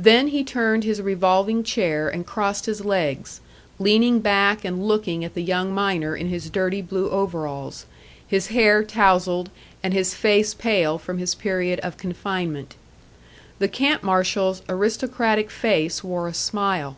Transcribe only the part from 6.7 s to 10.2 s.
blue overalls, his hair tousled and his